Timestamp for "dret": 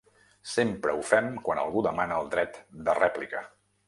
2.37-2.57